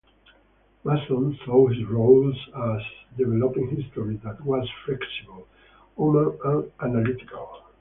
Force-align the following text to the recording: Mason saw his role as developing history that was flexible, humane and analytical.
Mason 0.83 1.37
saw 1.45 1.67
his 1.67 1.85
role 1.85 2.33
as 2.33 2.81
developing 3.19 3.67
history 3.69 4.19
that 4.23 4.43
was 4.43 4.67
flexible, 4.83 5.47
humane 5.95 6.39
and 6.43 6.71
analytical. 6.81 7.61